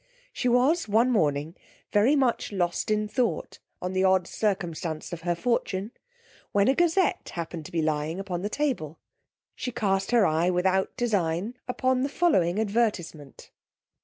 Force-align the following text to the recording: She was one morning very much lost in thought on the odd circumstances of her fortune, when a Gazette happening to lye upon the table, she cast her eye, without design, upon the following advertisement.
She 0.33 0.49
was 0.49 0.87
one 0.87 1.11
morning 1.11 1.53
very 1.91 2.15
much 2.15 2.51
lost 2.51 2.89
in 2.89 3.07
thought 3.07 3.59
on 3.83 3.93
the 3.93 4.03
odd 4.03 4.25
circumstances 4.27 5.13
of 5.13 5.21
her 5.21 5.35
fortune, 5.35 5.91
when 6.51 6.67
a 6.67 6.73
Gazette 6.73 7.29
happening 7.35 7.61
to 7.65 7.81
lye 7.83 8.05
upon 8.07 8.41
the 8.41 8.49
table, 8.49 8.97
she 9.55 9.71
cast 9.71 10.09
her 10.09 10.25
eye, 10.25 10.49
without 10.49 10.97
design, 10.97 11.53
upon 11.67 12.01
the 12.01 12.09
following 12.09 12.57
advertisement. 12.59 13.51